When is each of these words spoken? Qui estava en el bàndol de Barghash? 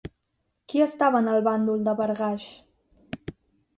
Qui 0.71 0.81
estava 0.85 1.21
en 1.25 1.29
el 1.35 1.45
bàndol 1.49 1.85
de 1.89 1.95
Barghash? 2.03 2.51